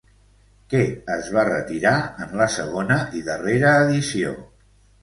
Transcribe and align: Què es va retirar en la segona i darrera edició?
Què 0.73 0.79
es 1.15 1.29
va 1.35 1.43
retirar 1.51 1.93
en 2.27 2.35
la 2.43 2.49
segona 2.57 2.99
i 3.21 3.23
darrera 3.31 3.79
edició? 3.87 4.39